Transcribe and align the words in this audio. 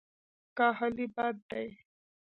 کاهلي 0.57 1.05
بد 1.15 1.37
دی. 1.49 1.67